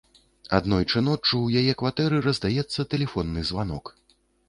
Аднойчы 0.57 1.03
ноччу 1.09 1.35
ў 1.41 1.47
яе 1.63 1.77
кватэры 1.83 2.25
раздаецца 2.31 2.89
тэлефонны 2.97 3.49
званок. 3.55 3.97